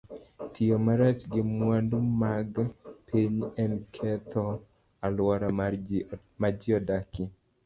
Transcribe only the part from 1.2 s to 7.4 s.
gi mwandu mag piny en ketho alwora ma ji odakie.